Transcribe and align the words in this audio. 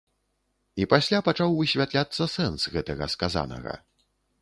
І 0.81 0.87
пасля 0.93 1.19
пачаў 1.27 1.53
высвятляцца 1.61 2.31
сэнс 2.39 2.61
гэтага 2.75 3.13
сказанага. 3.19 3.81